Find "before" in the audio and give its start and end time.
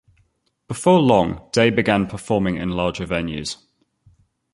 0.67-0.99